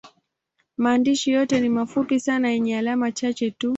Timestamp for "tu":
3.51-3.69